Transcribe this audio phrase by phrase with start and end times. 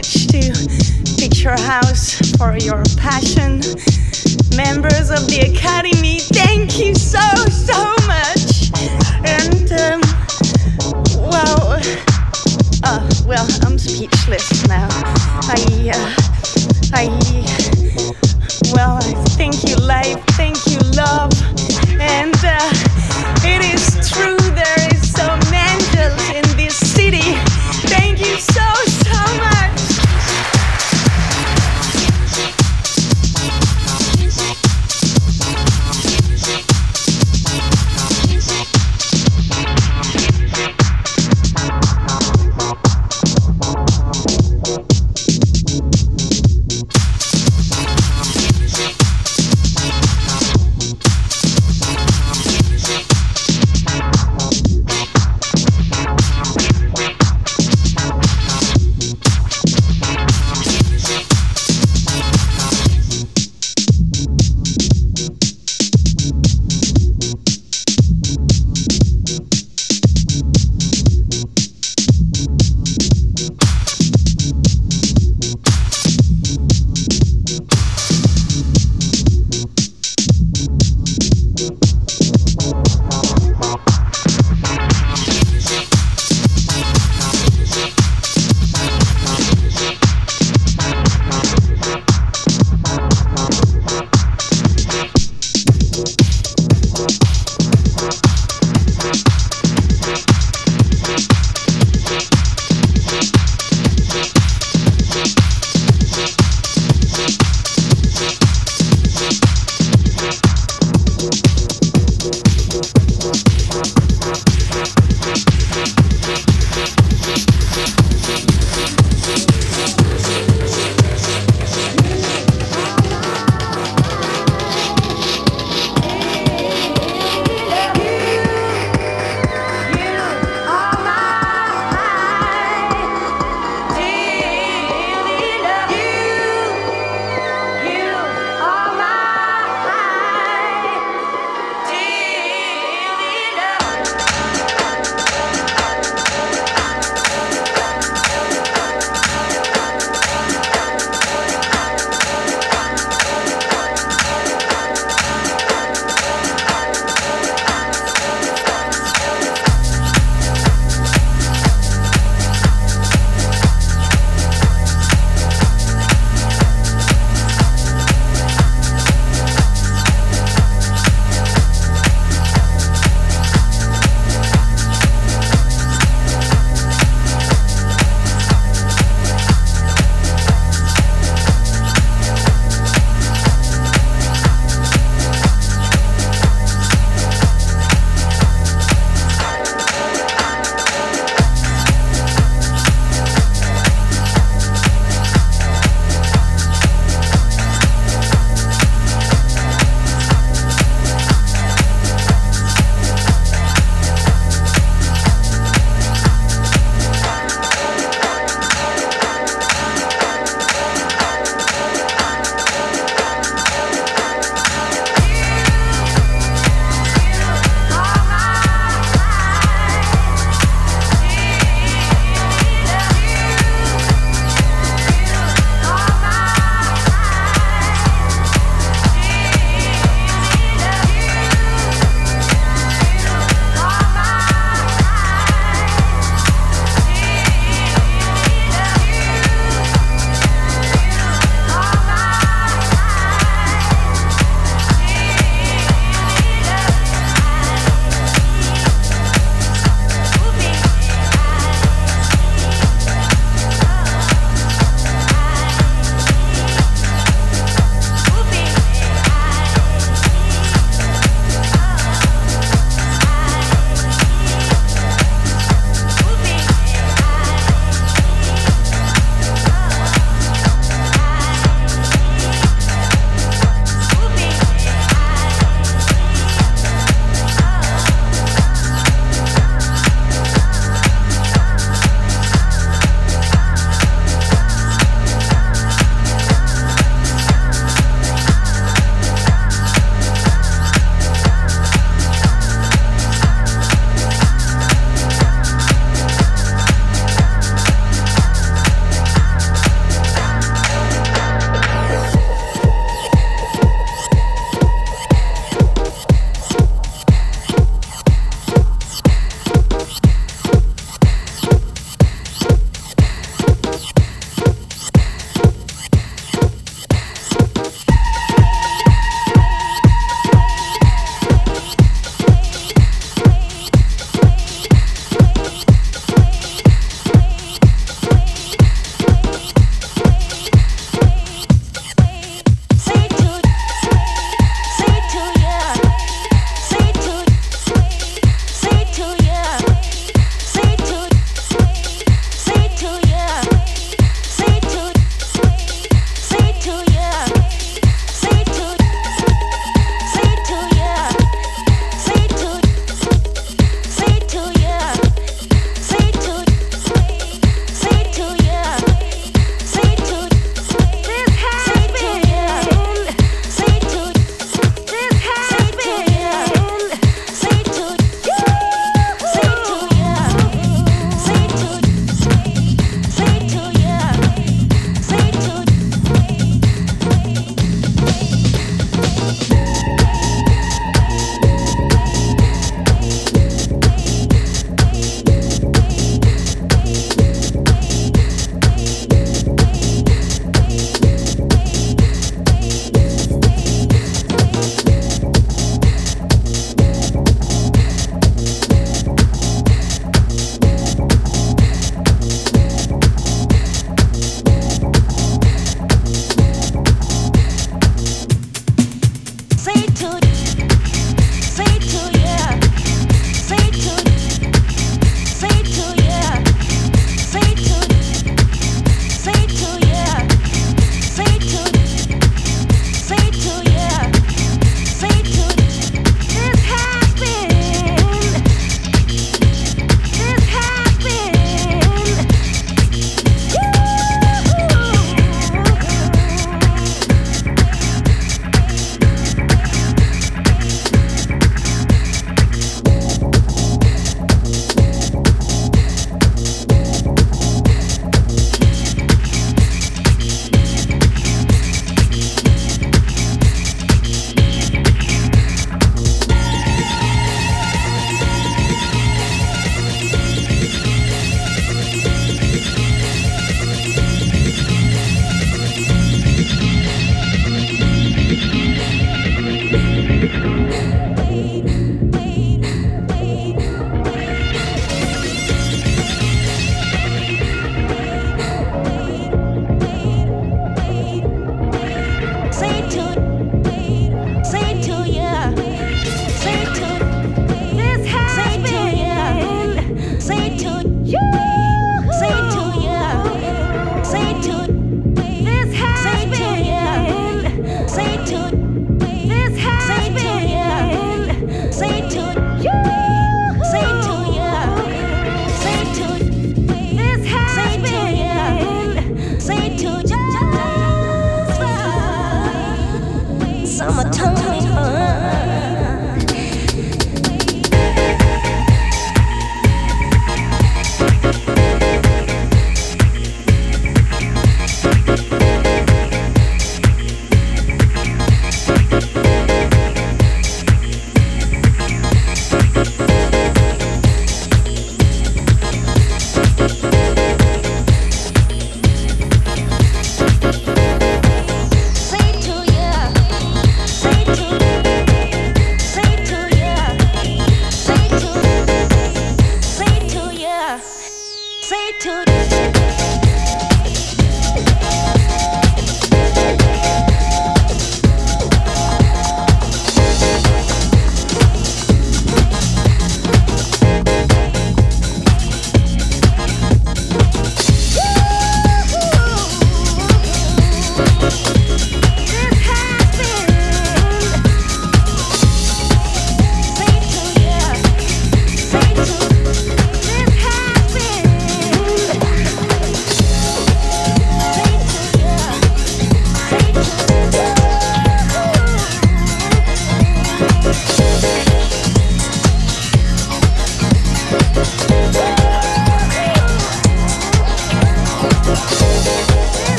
[0.00, 0.40] much to
[1.18, 3.60] Picture House for your passion.
[4.56, 7.20] Members of the Academy, thank you so,
[7.50, 7.76] so
[8.08, 8.72] much.
[9.28, 10.00] And, um,
[11.28, 11.76] well,
[12.82, 14.88] uh, well, I'm speechless now.
[14.90, 16.14] I, uh,
[16.94, 17.29] I,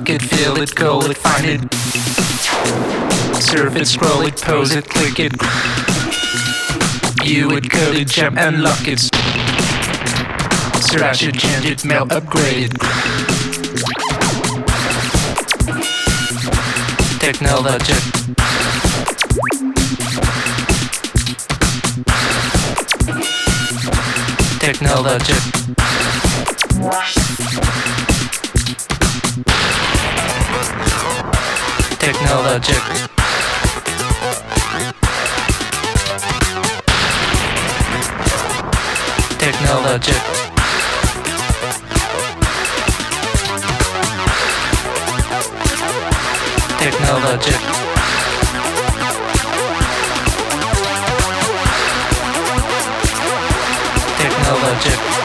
[0.00, 1.74] Lock it, feel it, call it, find it.
[3.42, 5.32] Surf it, scroll it, pose it, click it.
[7.22, 8.98] You it, code it, jump, lock it.
[10.88, 12.80] Slash it, change it, mail, upgrade it.
[17.20, 17.92] Technology.
[24.60, 25.59] Technology.
[32.20, 32.76] Technologic.
[39.38, 40.20] Technologic.
[46.78, 47.60] Technologic.
[54.18, 55.19] Technologic.